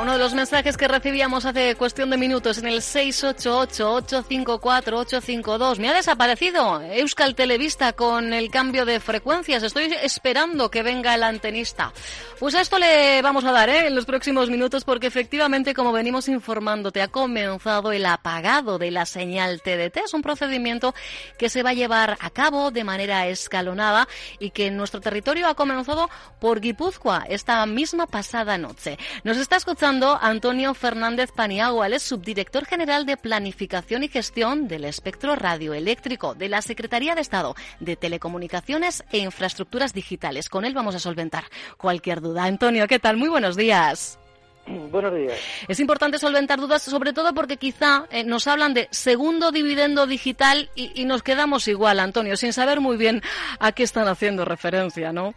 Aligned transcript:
Uno 0.00 0.12
de 0.12 0.18
los 0.18 0.32
mensajes 0.32 0.76
que 0.76 0.86
recibíamos 0.86 1.44
hace 1.44 1.74
cuestión 1.74 2.08
de 2.10 2.16
minutos 2.16 2.58
en 2.58 2.68
el 2.68 2.82
688-854-852. 2.82 5.78
Me 5.78 5.88
ha 5.88 5.94
desaparecido 5.94 6.80
Euskal 6.80 7.34
Televista 7.34 7.94
con 7.94 8.32
el 8.32 8.48
cambio 8.48 8.84
de 8.84 9.00
frecuencias. 9.00 9.64
Estoy 9.64 9.92
esperando 10.00 10.70
que 10.70 10.84
venga 10.84 11.16
el 11.16 11.24
antenista. 11.24 11.92
Pues 12.38 12.54
a 12.54 12.60
esto 12.60 12.78
le 12.78 13.20
vamos 13.22 13.44
a 13.44 13.50
dar 13.50 13.70
¿eh? 13.70 13.88
en 13.88 13.96
los 13.96 14.06
próximos 14.06 14.50
minutos 14.50 14.84
porque 14.84 15.08
efectivamente, 15.08 15.74
como 15.74 15.90
venimos 15.90 16.28
informándote, 16.28 17.02
ha 17.02 17.08
comenzado 17.08 17.90
el 17.90 18.06
apagado 18.06 18.78
de 18.78 18.92
la 18.92 19.04
señal 19.04 19.62
TDT. 19.62 19.96
Es 20.04 20.14
un 20.14 20.22
procedimiento 20.22 20.94
que 21.38 21.48
se 21.48 21.64
va 21.64 21.70
a 21.70 21.74
llevar 21.74 22.16
a 22.20 22.30
cabo 22.30 22.70
de 22.70 22.84
manera 22.84 23.26
escalonada 23.26 24.06
y 24.38 24.50
que 24.50 24.66
en 24.66 24.76
nuestro 24.76 25.00
territorio 25.00 25.48
ha 25.48 25.54
comenzado 25.54 26.08
por 26.38 26.60
Guipúzcoa 26.60 27.24
esta 27.28 27.66
misma 27.66 28.06
pasada 28.06 28.56
noche. 28.58 28.96
Nos 29.24 29.38
está 29.38 29.56
escuchando 29.56 29.87
Antonio 29.88 30.74
Fernández 30.74 31.32
Paniagua, 31.32 31.86
es 31.88 32.02
subdirector 32.02 32.66
general 32.66 33.06
de 33.06 33.16
Planificación 33.16 34.04
y 34.04 34.08
Gestión 34.08 34.68
del 34.68 34.84
Espectro 34.84 35.34
Radioeléctrico 35.34 36.34
de 36.34 36.50
la 36.50 36.60
Secretaría 36.60 37.14
de 37.14 37.22
Estado 37.22 37.54
de 37.80 37.96
Telecomunicaciones 37.96 39.02
e 39.12 39.18
Infraestructuras 39.20 39.94
Digitales. 39.94 40.50
Con 40.50 40.66
él 40.66 40.74
vamos 40.74 40.94
a 40.94 40.98
solventar 40.98 41.44
cualquier 41.78 42.20
duda. 42.20 42.44
Antonio, 42.44 42.86
¿qué 42.86 42.98
tal? 42.98 43.16
Muy 43.16 43.30
buenos 43.30 43.56
días. 43.56 44.18
Buenos 44.92 45.14
días. 45.14 45.40
Es 45.68 45.80
importante 45.80 46.18
solventar 46.18 46.60
dudas, 46.60 46.82
sobre 46.82 47.14
todo 47.14 47.32
porque 47.32 47.56
quizá 47.56 48.04
eh, 48.10 48.24
nos 48.24 48.46
hablan 48.46 48.74
de 48.74 48.88
segundo 48.90 49.52
dividendo 49.52 50.06
digital 50.06 50.68
y, 50.74 50.92
y, 51.00 51.06
nos 51.06 51.22
quedamos 51.22 51.66
igual, 51.66 51.98
Antonio, 51.98 52.36
sin 52.36 52.52
saber 52.52 52.80
muy 52.80 52.98
bien 52.98 53.22
a 53.58 53.72
qué 53.72 53.84
están 53.84 54.06
haciendo 54.06 54.44
referencia, 54.44 55.14
¿no? 55.14 55.32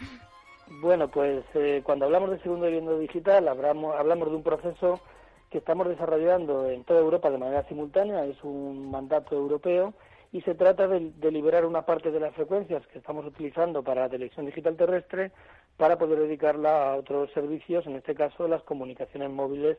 Bueno, 0.80 1.10
pues 1.10 1.44
eh, 1.54 1.82
cuando 1.84 2.06
hablamos 2.06 2.32
de 2.32 2.40
segundo 2.40 2.66
dividendo 2.66 2.98
digital 2.98 3.50
hablamos, 3.50 3.94
hablamos 3.94 4.30
de 4.30 4.38
un 4.38 4.44
proceso 4.44 5.02
que 5.50 5.58
estamos 5.58 5.90
desarrollando 5.90 6.70
en 6.70 6.86
toda 6.86 7.02
Europa 7.02 7.30
de 7.30 7.38
manera 7.38 7.68
simultánea, 7.68 8.24
es 8.24 8.42
un 8.42 8.90
mandato 8.90 9.36
europeo 9.36 9.94
y 10.32 10.40
se 10.44 10.56
trata 10.56 10.88
de, 10.88 11.12
de, 11.18 11.30
liberar 11.30 11.66
una 11.66 11.86
parte 11.86 12.10
de 12.10 12.22
las 12.22 12.34
frecuencias 12.36 12.88
que 12.88 13.00
estamos 13.00 13.26
utilizando 13.26 13.84
para 13.84 14.04
la 14.04 14.10
televisión 14.10 14.46
digital 14.46 14.78
terrestre 14.78 15.34
para 15.76 15.98
poder 15.98 16.20
dedicarla 16.20 16.94
a 16.94 16.96
otros 16.96 17.30
servicios, 17.34 17.86
en 17.86 17.98
este 17.98 18.16
caso 18.16 18.48
las 18.48 18.64
comunicaciones 18.64 19.30
móviles 19.30 19.78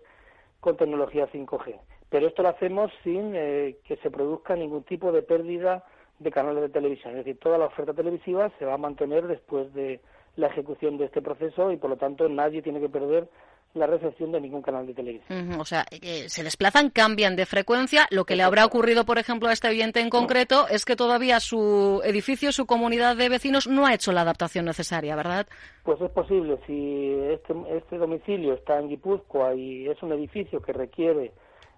con 0.61 0.77
tecnología 0.77 1.27
5G. 1.33 1.81
Pero 2.11 2.27
esto 2.27 2.43
lo 2.43 2.51
hacemos 2.51 2.93
sin 3.03 3.33
eh, 3.35 3.79
que 3.85 3.97
se 3.97 4.11
produzca 4.11 4.57
ningún 4.57 4.83
tipo 4.83 5.11
de 5.11 5.23
pérdida 5.23 5.87
de 6.19 6.31
canales 6.31 6.61
de 6.61 6.69
televisión, 6.69 7.13
es 7.13 7.25
decir, 7.25 7.41
toda 7.41 7.57
la 7.57 7.67
oferta 7.67 7.95
televisiva 7.95 8.53
se 8.59 8.67
va 8.67 8.75
a 8.75 8.79
mantener 8.79 9.27
después 9.27 9.73
de 9.73 10.03
la 10.37 10.47
ejecución 10.49 10.99
de 10.99 11.07
este 11.07 11.21
proceso 11.23 11.71
y 11.73 11.77
por 11.77 11.91
lo 11.91 11.97
tanto 11.97 12.29
nadie 12.29 12.63
tiene 12.63 12.81
que 12.81 12.89
perder 12.89 13.29
la 13.75 13.87
recepción 13.87 14.33
de 14.33 14.41
ningún 14.41 14.61
canal 14.61 14.87
de 14.87 14.93
televisión. 14.93 15.49
Uh 15.49 15.53
-huh. 15.53 15.61
O 15.61 15.65
sea, 15.65 15.87
eh, 15.91 16.29
se 16.29 16.43
desplazan, 16.43 16.91
cambian 16.91 17.37
de 17.37 17.47
frecuencia. 17.47 18.07
Lo 18.11 18.25
que 18.25 18.37
le 18.37 18.43
habrá 18.43 18.67
ocurrido, 18.67 19.05
por 19.05 19.19
ejemplo, 19.19 19.49
a 19.49 19.53
este 19.53 19.69
oyente 19.69 20.01
en 20.01 20.11
concreto 20.11 20.69
es 20.69 20.85
que 20.85 20.95
todavía 20.95 21.41
su 21.41 22.03
edificio, 22.05 22.53
su 22.53 22.67
comunidad 22.67 23.17
de 23.17 23.31
vecinos 23.31 23.67
no 23.67 23.87
ha 23.87 23.95
hecho 23.95 24.13
la 24.13 24.23
adaptación 24.23 24.67
necesaria, 24.67 25.17
¿verdad? 25.17 25.47
Pues 25.85 26.01
es 26.03 26.11
posible. 26.11 26.59
Si 26.67 27.15
este, 27.31 27.55
este 27.71 27.97
domicilio 27.97 28.55
está 28.55 28.79
en 28.79 28.89
Guipúzcoa 28.89 29.55
y 29.55 29.89
es 29.89 30.03
un 30.03 30.13
edificio 30.13 30.61
que 30.61 30.73
requiere 30.75 31.33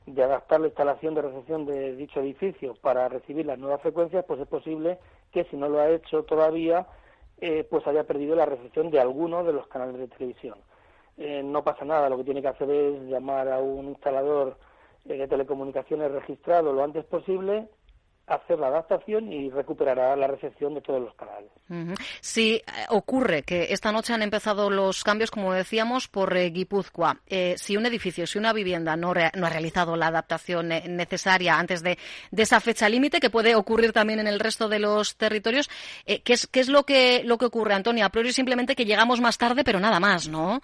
de 0.07 0.23
adaptar 0.23 0.61
la 0.61 0.67
instalación 0.67 1.15
de 1.15 1.23
recepción 1.23 1.65
de 1.65 1.97
dicho 1.97 2.21
edificio 2.21 2.75
para 2.83 3.09
recibir 3.09 3.47
las 3.47 3.59
nuevas 3.59 3.81
frecuencias, 3.81 4.25
pues 4.27 4.41
es 4.41 4.49
posible 4.49 4.99
que 5.33 5.45
si 5.45 5.57
no 5.57 5.69
lo 5.69 5.81
ha 5.81 5.91
hecho 5.91 6.25
todavía, 6.25 6.87
eh, 7.41 7.67
pues 7.69 7.87
haya 7.87 8.05
perdido 8.05 8.37
la 8.37 8.47
recepción 8.47 8.91
de 8.91 9.01
alguno 9.01 9.45
de 9.45 9.53
los 9.53 9.67
canales 9.69 9.99
de 9.99 10.09
televisión. 10.09 10.57
Eh, 11.17 11.43
no 11.45 11.63
pasa 11.63 11.85
nada, 11.85 12.09
lo 12.09 12.17
que 12.17 12.25
tiene 12.25 12.43
que 12.43 12.49
hacer 12.49 12.71
es 12.71 13.03
llamar 13.03 13.49
a 13.49 13.59
un 13.59 13.87
instalador 13.87 14.57
eh, 15.05 15.17
de 15.17 15.29
telecomunicaciones 15.29 16.11
registrado 16.11 16.73
lo 16.73 16.83
antes 16.83 17.05
posible, 17.05 17.69
hacer 18.27 18.59
la 18.59 18.69
adaptación 18.69 19.33
y 19.33 19.51
recuperará 19.51 20.17
la 20.17 20.27
recepción 20.27 20.75
de 20.75 20.81
todos 20.81 21.01
los 21.01 21.15
canales. 21.15 21.51
Uh 21.69 21.75
-huh. 21.75 21.95
Si 22.21 22.55
eh, 22.55 22.63
ocurre 22.89 23.43
que 23.43 23.73
esta 23.73 23.93
noche 23.93 24.15
han 24.15 24.23
empezado 24.23 24.71
los 24.71 25.05
cambios, 25.05 25.31
como 25.31 25.53
decíamos, 25.53 26.09
por 26.09 26.35
eh, 26.37 26.51
Guipúzcoa, 26.51 27.21
eh, 27.27 27.55
si 27.57 27.77
un 27.77 27.87
edificio, 27.87 28.27
si 28.27 28.39
una 28.39 28.53
vivienda 28.53 28.97
no, 28.97 29.13
re 29.13 29.31
no 29.35 29.47
ha 29.47 29.51
realizado 29.51 29.97
la 29.97 30.07
adaptación 30.07 30.73
eh, 30.73 30.85
necesaria 30.89 31.59
antes 31.59 31.83
de, 31.83 31.99
de 32.31 32.43
esa 32.43 32.61
fecha 32.61 32.89
límite, 32.89 33.21
que 33.21 33.31
puede 33.31 33.55
ocurrir 33.55 33.93
también 33.93 34.21
en 34.21 34.27
el 34.27 34.41
resto 34.41 34.69
de 34.69 34.79
los 34.79 35.17
territorios, 35.17 35.69
eh, 36.07 36.23
¿qué, 36.23 36.33
es, 36.33 36.47
¿qué 36.47 36.61
es 36.61 36.69
lo 36.69 36.85
que, 36.85 37.23
lo 37.25 37.37
que 37.37 37.47
ocurre, 37.47 37.75
Antonio? 37.75 38.07
A 38.07 38.11
priori 38.11 38.33
simplemente 38.33 38.75
que 38.75 38.87
llegamos 38.87 39.21
más 39.21 39.37
tarde, 39.37 39.65
pero 39.65 39.81
nada 39.81 40.01
más, 40.01 40.29
¿no? 40.29 40.61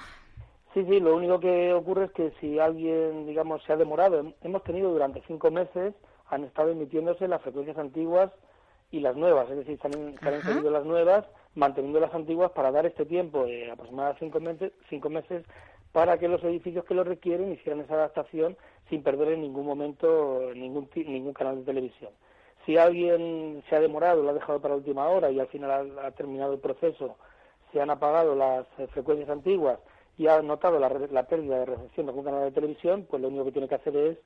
Sí, 0.72 0.84
sí, 0.88 1.00
lo 1.00 1.16
único 1.16 1.41
que 1.41 1.72
ocurre 1.72 2.04
es 2.04 2.12
que 2.12 2.32
si 2.41 2.59
alguien, 2.59 3.27
digamos, 3.27 3.60
se 3.65 3.72
ha 3.72 3.77
demorado, 3.77 4.32
hemos 4.42 4.62
tenido 4.62 4.92
durante 4.92 5.21
cinco 5.27 5.50
meses 5.50 5.94
han 6.31 6.45
estado 6.45 6.71
emitiéndose 6.71 7.29
las 7.29 7.43
frecuencias 7.43 7.77
antiguas 7.77 8.31
y 8.91 9.01
las 9.01 9.17
nuevas, 9.17 9.49
es 9.51 9.59
decir, 9.59 9.79
se 9.81 9.87
han, 9.87 10.19
se 10.19 10.29
han 10.29 10.35
encendido 10.35 10.71
las 10.71 10.85
nuevas, 10.85 11.25
manteniendo 11.55 12.01
las 12.01 12.15
antiguas 12.15 12.51
para 12.53 12.73
dar 12.73 12.87
este 12.87 13.05
tiempo 13.05 13.45
de 13.45 13.71
aproximadamente 13.71 14.21
cinco 14.21 14.41
meses, 14.41 14.73
cinco 14.89 15.11
meses 15.11 15.45
para 15.93 16.19
que 16.19 16.29
los 16.29 16.43
edificios 16.45 16.85
que 16.85 16.95
lo 16.95 17.05
requieren 17.05 17.53
hicieran 17.53 17.81
esa 17.81 17.95
adaptación 17.95 18.57
sin 18.89 19.03
perder 19.03 19.33
en 19.33 19.43
ningún 19.43 19.67
momento 19.67 20.51
ningún, 20.55 20.89
ningún 20.95 21.33
canal 21.33 21.57
de 21.57 21.65
televisión. 21.65 22.11
Si 22.67 22.77
alguien 22.77 23.63
se 23.69 23.77
ha 23.77 23.81
demorado, 23.81 24.23
lo 24.23 24.31
ha 24.31 24.35
dejado 24.35 24.61
para 24.61 24.75
última 24.75 25.09
hora 25.09 25.31
y 25.31 25.41
al 25.41 25.49
final 25.49 25.99
ha, 25.99 26.07
ha 26.07 26.11
terminado 26.13 26.53
el 26.53 26.61
proceso, 26.61 27.17
se 27.73 27.81
han 27.81 27.91
apagado 27.91 28.35
las 28.35 28.67
eh, 28.79 28.87
frecuencias 28.89 29.31
antiguas 29.31 29.79
y 30.19 30.27
ha 30.27 30.43
notado 30.43 30.79
la, 30.79 30.89
la 30.89 31.23
pérdida 31.27 31.61
de 31.61 31.67
recepción 31.67 32.07
de 32.07 32.11
algún 32.11 32.25
canal 32.25 32.43
de 32.43 32.53
televisión, 32.53 33.07
pues 33.09 33.23
lo 33.23 33.29
único 33.29 33.47
que 33.47 33.53
tiene 33.53 33.69
que 33.69 33.77
hacer 33.77 33.97
es 33.97 34.19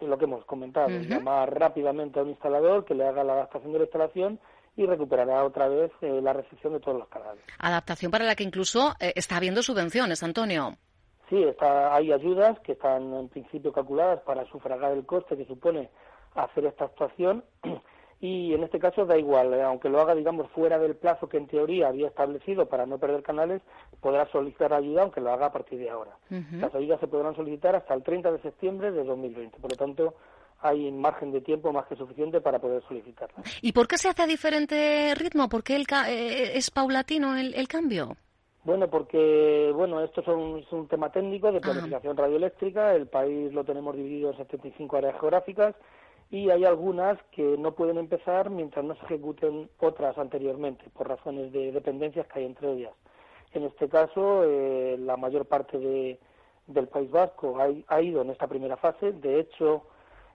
lo 0.00 0.18
que 0.18 0.24
hemos 0.24 0.44
comentado, 0.44 0.88
uh 0.88 0.90
-huh. 0.90 1.08
llamar 1.08 1.58
rápidamente 1.58 2.18
a 2.18 2.22
un 2.22 2.30
instalador 2.30 2.84
que 2.84 2.94
le 2.94 3.06
haga 3.06 3.24
la 3.24 3.34
adaptación 3.34 3.72
de 3.72 3.78
la 3.78 3.84
instalación 3.84 4.40
y 4.76 4.86
recuperará 4.86 5.44
otra 5.44 5.68
vez 5.68 5.90
eh, 6.00 6.20
la 6.22 6.32
recepción 6.32 6.72
de 6.72 6.80
todos 6.80 6.98
los 6.98 7.08
canales. 7.08 7.42
Adaptación 7.58 8.10
para 8.10 8.24
la 8.24 8.34
que 8.34 8.44
incluso 8.44 8.94
eh, 9.00 9.12
está 9.16 9.36
habiendo 9.36 9.62
subvenciones, 9.62 10.22
Antonio. 10.22 10.76
Sí, 11.28 11.42
está, 11.42 11.94
hay 11.94 12.12
ayudas 12.12 12.58
que 12.60 12.72
están 12.72 13.12
en 13.14 13.28
principio 13.28 13.72
calculadas 13.72 14.20
para 14.22 14.44
sufragar 14.46 14.92
el 14.92 15.06
coste 15.06 15.36
que 15.36 15.44
supone 15.44 15.90
hacer 16.34 16.64
esta 16.66 16.86
actuación 16.86 17.44
y 18.20 18.52
en 18.52 18.62
este 18.62 18.78
caso 18.78 19.06
da 19.06 19.16
igual, 19.16 19.54
eh, 19.54 19.62
aunque 19.62 19.88
lo 19.88 19.98
haga, 20.00 20.14
digamos, 20.14 20.50
fuera 20.50 20.78
del 20.78 20.94
plazo 20.94 21.28
que 21.28 21.38
en 21.38 21.46
teoría 21.46 21.88
había 21.88 22.08
establecido 22.08 22.66
para 22.66 22.84
no 22.84 22.98
perder 22.98 23.22
canales, 23.22 23.62
podrá 24.00 24.30
solicitar 24.30 24.74
ayuda 24.74 25.02
aunque 25.02 25.22
lo 25.22 25.32
haga 25.32 25.46
a 25.46 25.52
partir 25.52 25.78
de 25.78 25.88
ahora. 25.88 26.16
Uh 26.30 26.34
-huh. 26.34 26.60
Las 26.60 26.74
ayudas 26.74 27.00
se 27.00 27.08
podrán 27.08 27.34
solicitar 27.34 27.74
hasta 27.74 27.94
el 27.94 28.02
30 28.02 28.32
de 28.32 28.42
septiembre 28.42 28.92
de 28.92 29.04
2020, 29.04 29.58
por 29.58 29.70
lo 29.70 29.76
tanto 29.76 30.14
hay 30.62 30.92
margen 30.92 31.32
de 31.32 31.40
tiempo 31.40 31.72
más 31.72 31.86
que 31.86 31.96
suficiente 31.96 32.42
para 32.42 32.58
poder 32.58 32.82
solicitarlas. 32.86 33.58
¿Y 33.62 33.72
por 33.72 33.88
qué 33.88 33.96
se 33.96 34.08
hace 34.08 34.22
a 34.22 34.26
diferente 34.26 35.14
ritmo? 35.14 35.48
¿Por 35.48 35.62
qué 35.62 35.76
el 35.76 35.86
eh, 36.08 36.52
es 36.54 36.70
paulatino 36.70 37.36
el, 37.36 37.54
el, 37.54 37.66
cambio? 37.66 38.16
Bueno, 38.64 38.88
porque 38.90 39.72
bueno, 39.74 40.04
esto 40.04 40.20
es 40.20 40.28
un, 40.28 40.58
es 40.58 40.70
un 40.70 40.86
tema 40.86 41.10
técnico 41.10 41.50
de 41.50 41.60
planificación 41.60 42.14
radioeléctrica, 42.14 42.94
el 42.94 43.06
país 43.06 43.50
lo 43.54 43.64
tenemos 43.64 43.96
dividido 43.96 44.32
en 44.32 44.36
75 44.36 44.98
áreas 44.98 45.18
geográficas, 45.18 45.74
y 46.30 46.48
hay 46.50 46.64
algunas 46.64 47.18
que 47.32 47.56
no 47.58 47.72
pueden 47.72 47.98
empezar 47.98 48.50
mientras 48.50 48.84
no 48.84 48.94
se 48.94 49.04
ejecuten 49.04 49.68
otras 49.78 50.16
anteriormente, 50.16 50.84
por 50.90 51.08
razones 51.08 51.52
de 51.52 51.72
dependencias 51.72 52.26
que 52.28 52.38
hay 52.38 52.46
entre 52.46 52.72
ellas. 52.72 52.92
En 53.52 53.64
este 53.64 53.88
caso, 53.88 54.44
eh, 54.44 54.96
la 54.98 55.16
mayor 55.16 55.46
parte 55.46 55.76
de, 55.78 56.20
del 56.68 56.86
País 56.86 57.10
Vasco 57.10 57.58
ha, 57.88 58.00
ido 58.00 58.22
en 58.22 58.30
esta 58.30 58.46
primera 58.46 58.76
fase. 58.76 59.12
De 59.12 59.40
hecho, 59.40 59.82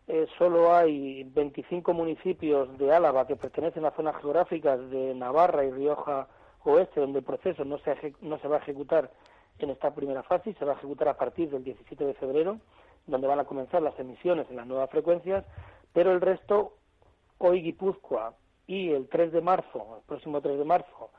eh, 0.08 0.28
solo 0.38 0.76
hay 0.76 1.24
25 1.24 1.94
municipios 1.94 2.78
de 2.78 2.94
Álava 2.94 3.26
que 3.26 3.38
pertenecen 3.38 3.86
a 3.86 3.92
zonas 3.92 4.18
geográficas 4.18 4.90
de 4.90 5.16
Navarra 5.16 5.64
y 5.64 5.72
Rioja 5.72 6.28
Oeste, 6.66 7.00
donde 7.00 7.20
el 7.20 7.26
proceso 7.26 7.64
no 7.64 7.78
se, 7.80 8.14
no 8.20 8.38
se 8.40 8.50
va 8.50 8.58
a 8.58 8.60
ejecutar 8.60 9.12
en 9.60 9.70
esta 9.70 9.96
primera 9.96 10.24
fase 10.24 10.50
y 10.50 10.54
se 10.56 10.66
va 10.66 10.74
a 10.74 10.76
ejecutar 10.76 11.08
a 11.08 11.18
partir 11.18 11.50
del 11.50 11.64
17 11.64 12.06
de 12.06 12.14
febrero, 12.16 12.60
donde 13.08 13.28
van 13.28 13.40
a 13.40 13.46
comenzar 13.46 13.82
las 13.82 13.98
emisiones 13.98 14.48
en 14.50 14.58
las 14.58 14.68
nuevas 14.68 14.90
frecuencias 14.90 15.46
pero 15.96 16.12
el 16.12 16.20
resto, 16.20 16.74
hoy 17.38 17.62
Guipúzcoa 17.62 18.36
y 18.68 18.92
el 18.92 19.08
3 19.08 19.32
de 19.32 19.42
marzo, 19.42 19.96
el 19.98 20.04
próximo 20.06 20.42
3 20.42 20.60
de 20.60 20.66
marzo, 20.66 21.10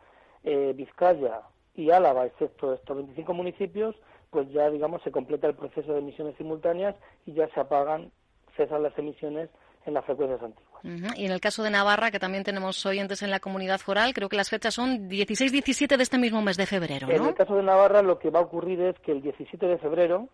eh, 0.45 0.75
Vizcaya 0.77 1.41
y 1.75 1.91
Álava, 1.91 2.27
excepto 2.27 2.75
estos 2.75 2.95
25 2.95 3.33
municipios, 3.33 3.97
pues 4.29 4.49
ya, 4.53 4.69
digamos, 4.69 5.03
se 5.03 5.11
completa 5.11 5.47
el 5.47 5.55
proceso 5.55 5.95
de 5.95 6.01
emisiones 6.01 6.37
simultáneas 6.37 6.95
y 7.25 7.33
ya 7.33 7.49
se 7.55 7.61
apagan, 7.61 8.13
cesan 8.55 8.83
las 8.83 8.97
emisiones 8.99 9.49
en 9.87 9.95
las 9.95 10.05
frecuencias 10.05 10.43
antiguas. 10.43 10.85
Uh 10.85 10.89
-huh. 10.89 11.17
Y 11.17 11.25
en 11.25 11.33
el 11.33 11.41
caso 11.41 11.63
de 11.63 11.71
Navarra, 11.71 12.11
que 12.11 12.19
también 12.19 12.45
tenemos 12.45 12.85
oyentes 12.85 13.23
en 13.23 13.31
la 13.31 13.41
comunidad 13.41 13.79
foral, 13.79 14.13
creo 14.13 14.29
que 14.29 14.37
las 14.37 14.51
fechas 14.51 14.75
son 14.75 15.09
16-17 15.09 15.97
de 15.97 16.03
este 16.03 16.19
mismo 16.19 16.43
mes 16.43 16.59
de 16.59 16.67
febrero, 16.67 17.07
¿no? 17.07 17.15
En 17.15 17.25
el 17.25 17.35
caso 17.35 17.57
de 17.57 17.63
Navarra, 17.63 18.03
lo 18.03 18.19
que 18.19 18.29
va 18.29 18.41
a 18.41 18.43
ocurrir 18.43 18.83
es 18.83 18.99
que 18.99 19.13
el 19.13 19.23
17 19.23 19.67
de 19.67 19.79
febrero 19.79 20.29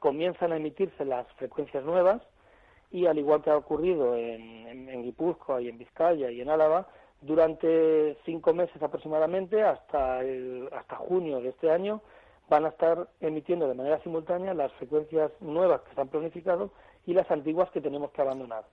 comienzan 0.00 0.52
a 0.52 0.56
emitirse 0.56 1.06
las 1.06 1.26
frecuencias 1.38 1.82
nuevas, 1.82 2.20
y 2.90 3.06
al 3.06 3.18
igual 3.18 3.42
que 3.42 3.50
ha 3.50 3.56
ocurrido 3.56 4.16
en, 4.16 4.66
en, 4.66 4.88
en, 4.88 5.02
Guipúzcoa 5.02 5.60
y 5.60 5.68
en 5.68 5.78
Vizcaya 5.78 6.30
y 6.30 6.40
en 6.40 6.50
Álava, 6.50 6.88
durante 7.20 8.16
cinco 8.24 8.52
meses 8.52 8.82
aproximadamente, 8.82 9.62
hasta, 9.62 10.20
el, 10.22 10.68
hasta 10.72 10.96
junio 10.96 11.40
de 11.40 11.50
este 11.50 11.70
año, 11.70 12.00
van 12.48 12.64
a 12.64 12.68
estar 12.68 13.08
emitiendo 13.20 13.68
de 13.68 13.74
manera 13.74 14.02
simultánea 14.02 14.54
las 14.54 14.72
frecuencias 14.72 15.30
nuevas 15.40 15.82
que 15.82 15.94
se 15.94 16.00
han 16.00 16.08
planificado 16.08 16.70
y 17.06 17.14
las 17.14 17.30
antiguas 17.30 17.70
que 17.70 17.80
tenemos 17.80 18.10
que 18.10 18.22
abandonar. 18.22 18.64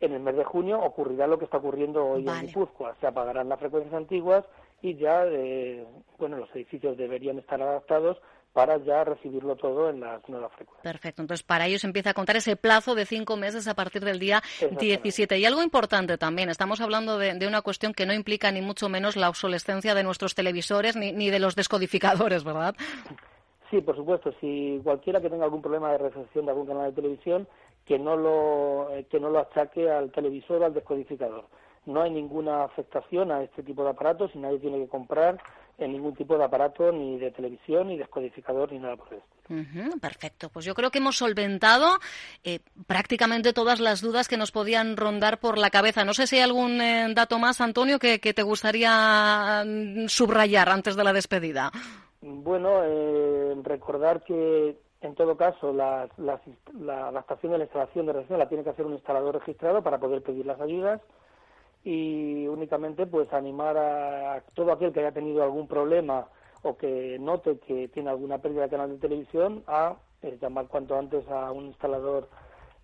En 0.00 0.12
el 0.12 0.20
mes 0.20 0.36
de 0.36 0.44
junio 0.44 0.80
ocurrirá 0.80 1.26
lo 1.26 1.38
que 1.38 1.44
está 1.44 1.58
ocurriendo 1.58 2.04
hoy 2.04 2.26
en 2.26 2.46
Guipúzcoa. 2.46 2.96
Se 3.00 3.06
apagarán 3.06 3.48
las 3.48 3.60
frecuencias 3.60 3.94
antiguas 3.94 4.44
y 4.82 4.96
ya, 4.96 5.24
eh, 5.26 5.86
bueno, 6.18 6.36
los 6.36 6.54
edificios 6.54 6.96
deberían 6.96 7.38
estar 7.38 7.62
adaptados 7.62 8.18
para 8.54 8.78
ya 8.78 9.02
recibirlo 9.02 9.56
todo 9.56 9.90
en 9.90 10.00
las 10.00 10.26
nuevas 10.28 10.50
frecuencias. 10.52 10.82
Perfecto. 10.82 11.20
Entonces, 11.20 11.44
para 11.44 11.66
ellos 11.66 11.82
empieza 11.84 12.10
a 12.10 12.14
contar 12.14 12.36
ese 12.36 12.56
plazo 12.56 12.94
de 12.94 13.04
cinco 13.04 13.36
meses 13.36 13.66
a 13.66 13.74
partir 13.74 14.04
del 14.04 14.20
día 14.20 14.42
17. 14.78 15.36
Y 15.38 15.44
algo 15.44 15.62
importante 15.62 16.16
también, 16.16 16.48
estamos 16.48 16.80
hablando 16.80 17.18
de, 17.18 17.46
una 17.46 17.62
cuestión 17.62 17.92
que 17.92 18.06
no 18.06 18.14
implica 18.14 18.50
ni 18.52 18.62
mucho 18.62 18.88
menos 18.88 19.16
la 19.16 19.28
obsolescencia 19.28 19.94
de 19.94 20.04
nuestros 20.04 20.36
televisores 20.36 20.96
ni, 20.96 21.12
ni 21.12 21.30
de 21.30 21.40
los 21.40 21.56
descodificadores, 21.56 22.44
¿verdad? 22.44 22.76
Sí, 23.70 23.80
por 23.80 23.96
supuesto. 23.96 24.32
Si 24.40 24.80
cualquiera 24.84 25.20
que 25.20 25.28
tenga 25.28 25.44
algún 25.44 25.60
problema 25.60 25.90
de 25.90 25.98
recepción 25.98 26.46
de 26.46 26.52
algún 26.52 26.68
canal 26.68 26.94
de 26.94 27.02
televisión, 27.02 27.48
que 27.84 27.98
no 27.98 28.16
lo, 28.16 28.94
eh, 28.94 29.04
que 29.10 29.18
no 29.18 29.30
lo 29.30 29.40
achaque 29.40 29.90
al 29.90 30.12
televisor 30.12 30.62
o 30.62 30.66
al 30.66 30.74
descodificador. 30.74 31.44
No 31.86 32.02
hay 32.02 32.10
ninguna 32.12 32.64
afectación 32.64 33.30
a 33.32 33.42
este 33.42 33.64
tipo 33.64 33.82
de 33.82 33.90
aparatos 33.90 34.30
y 34.34 34.38
nadie 34.38 34.60
tiene 34.60 34.78
que 34.78 34.88
comprar 34.88 35.38
en 35.78 35.92
ningún 35.92 36.14
tipo 36.14 36.38
de 36.38 36.44
aparato, 36.44 36.92
ni 36.92 37.18
de 37.18 37.30
televisión, 37.30 37.88
ni 37.88 37.98
descodificador, 37.98 38.72
ni 38.72 38.78
nada 38.78 38.96
por 38.96 39.08
el 39.12 39.18
estilo. 39.18 40.00
perfecto. 40.00 40.48
Pues 40.50 40.64
yo 40.64 40.74
creo 40.74 40.90
que 40.90 40.98
hemos 40.98 41.16
solventado 41.16 41.98
eh, 42.44 42.60
prácticamente 42.86 43.52
todas 43.52 43.80
las 43.80 44.00
dudas 44.00 44.28
que 44.28 44.36
nos 44.36 44.52
podían 44.52 44.96
rondar 44.96 45.38
por 45.38 45.58
la 45.58 45.70
cabeza. 45.70 46.04
No 46.04 46.14
sé 46.14 46.26
si 46.26 46.36
hay 46.36 46.42
algún 46.42 46.80
eh, 46.80 47.12
dato 47.14 47.38
más, 47.38 47.60
Antonio, 47.60 47.98
que, 47.98 48.18
te 48.18 48.42
gustaría 48.42 49.64
mm, 49.66 50.06
subrayar 50.06 50.68
antes 50.68 50.96
de 50.96 51.04
la 51.04 51.12
despedida. 51.12 51.70
Bueno, 52.20 52.82
eh, 52.84 53.54
recordar 53.62 54.22
que 54.22 54.76
en 55.00 55.14
todo 55.14 55.36
caso 55.36 55.72
la, 55.72 56.08
la, 56.16 57.08
adaptación 57.08 57.52
de 57.52 57.58
la 57.58 57.64
instalación 57.64 58.06
de 58.06 58.12
recepción 58.14 58.38
la 58.38 58.48
tiene 58.48 58.64
que 58.64 58.70
hacer 58.70 58.86
un 58.86 58.94
instalador 58.94 59.34
registrado 59.34 59.82
para 59.82 59.98
poder 59.98 60.22
pedir 60.22 60.46
las 60.46 60.60
ayudas 60.60 61.00
y 61.84 62.46
únicamente 62.48 63.06
pues 63.06 63.32
animar 63.32 63.76
a, 63.76 64.42
todo 64.54 64.72
aquel 64.72 64.92
que 64.92 65.00
haya 65.00 65.12
tenido 65.12 65.42
algún 65.42 65.68
problema 65.68 66.26
o 66.62 66.76
que 66.76 67.18
note 67.20 67.58
que 67.58 67.88
tiene 67.88 68.08
alguna 68.08 68.38
pérdida 68.38 68.62
de 68.62 68.70
canal 68.70 68.90
de 68.90 68.98
televisión 68.98 69.62
a 69.66 69.96
eh, 70.22 70.38
llamar 70.40 70.66
cuanto 70.68 70.98
antes 70.98 71.28
a 71.28 71.52
un 71.52 71.66
instalador 71.66 72.28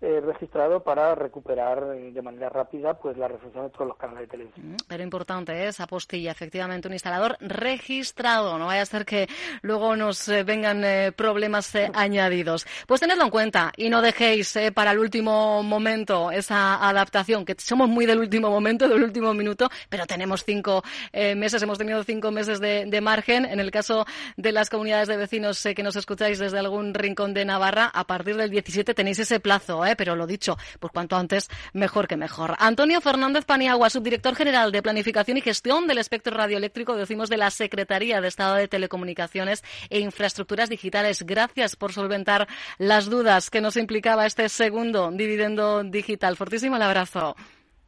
eh, 0.03 0.19
registrado 0.19 0.81
para 0.81 1.13
recuperar 1.13 1.83
eh, 1.95 2.11
de 2.11 2.21
manera 2.23 2.49
rápida 2.49 2.95
pues 2.95 3.15
la 3.17 3.27
recepción 3.27 3.65
de 3.65 3.69
todos 3.69 3.87
los 3.87 3.97
canales 3.97 4.21
de 4.21 4.27
televisión. 4.29 4.71
Mm, 4.71 4.75
pero 4.87 5.03
importante 5.03 5.53
¿eh? 5.53 5.67
esa 5.67 5.85
postilla, 5.85 6.31
efectivamente, 6.31 6.87
un 6.87 6.95
instalador 6.95 7.37
registrado. 7.39 8.57
No 8.57 8.65
vaya 8.65 8.81
a 8.81 8.85
ser 8.87 9.05
que 9.05 9.29
luego 9.61 9.95
nos 9.95 10.27
vengan 10.43 10.83
problemas 11.15 11.75
añadidos. 11.93 12.65
Pues 12.87 12.99
tenedlo 12.99 13.25
en 13.25 13.29
cuenta 13.29 13.71
y 13.77 13.89
no 13.89 14.01
dejéis 14.01 14.57
para 14.73 14.91
el 14.91 14.97
último 14.97 15.61
momento 15.61 16.31
esa 16.31 16.87
adaptación, 16.89 17.45
que 17.45 17.55
somos 17.59 17.87
muy 17.87 18.07
del 18.07 18.19
último 18.19 18.49
momento, 18.49 18.89
del 18.89 19.03
último 19.03 19.35
minuto, 19.35 19.69
pero 19.87 20.07
tenemos 20.07 20.43
cinco 20.43 20.81
meses, 21.13 21.61
hemos 21.61 21.77
tenido 21.77 22.03
cinco 22.03 22.31
meses 22.31 22.59
de, 22.59 23.01
margen. 23.01 23.45
En 23.45 23.59
el 23.59 23.69
caso 23.69 24.05
de 24.35 24.51
las 24.51 24.71
comunidades 24.71 25.07
de 25.07 25.17
vecinos 25.17 25.61
que 25.75 25.83
nos 25.83 25.95
escucháis 25.95 26.39
desde 26.39 26.57
algún 26.57 26.95
rincón 26.95 27.35
de 27.35 27.45
Navarra, 27.45 27.85
a 27.93 28.05
partir 28.05 28.35
del 28.35 28.49
17 28.49 28.93
tenéis 28.93 29.19
ese 29.19 29.39
plazo, 29.39 29.85
¿eh? 29.85 29.90
Pero 29.95 30.15
lo 30.15 30.27
dicho, 30.27 30.57
pues 30.79 30.91
cuanto 30.91 31.15
antes, 31.15 31.49
mejor 31.73 32.07
que 32.07 32.17
mejor. 32.17 32.55
Antonio 32.59 33.01
Fernández 33.01 33.45
Paniagua, 33.45 33.89
subdirector 33.89 34.35
general 34.35 34.71
de 34.71 34.81
Planificación 34.81 35.37
y 35.37 35.41
Gestión 35.41 35.87
del 35.87 35.97
Espectro 35.97 36.35
Radioeléctrico, 36.35 36.95
decimos 36.95 37.29
de 37.29 37.37
la 37.37 37.51
Secretaría 37.51 38.21
de 38.21 38.27
Estado 38.27 38.55
de 38.55 38.67
Telecomunicaciones 38.67 39.63
e 39.89 39.99
Infraestructuras 39.99 40.69
Digitales. 40.69 41.23
Gracias 41.23 41.75
por 41.75 41.93
solventar 41.93 42.47
las 42.77 43.09
dudas 43.09 43.49
que 43.49 43.61
nos 43.61 43.77
implicaba 43.77 44.25
este 44.25 44.49
segundo 44.49 45.11
dividendo 45.11 45.83
digital. 45.83 46.35
Fortísimo 46.37 46.75
el 46.75 46.81
abrazo. 46.81 47.35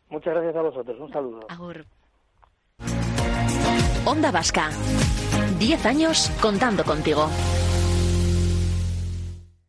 Muchas 0.10 0.34
gracias 0.34 0.56
a 0.56 0.62
vosotros. 0.62 1.00
Un 1.00 1.12
saludo. 1.12 1.40
Onda 4.06 4.32
Vasca. 4.32 4.70
Diez 5.58 5.86
años 5.86 6.30
contando 6.42 6.84
contigo. 6.84 7.30